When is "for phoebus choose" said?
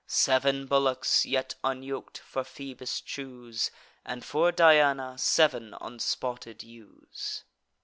2.17-3.69